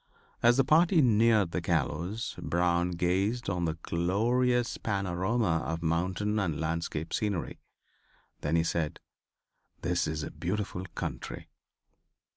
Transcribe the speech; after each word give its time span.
As 0.41 0.57
the 0.57 0.63
party 0.63 0.99
neared 0.99 1.51
the 1.51 1.61
gallows 1.61 2.33
Brown 2.41 2.89
gazed 2.89 3.51
on 3.51 3.65
the 3.65 3.75
glorious 3.83 4.79
panorama 4.79 5.61
of 5.63 5.83
mountain 5.83 6.39
and 6.39 6.59
landscape 6.59 7.13
scenery. 7.13 7.59
Then 8.39 8.55
he 8.55 8.63
said: 8.63 8.99
"This 9.83 10.07
is 10.07 10.23
a 10.23 10.31
beautiful 10.31 10.87
country." 10.95 11.49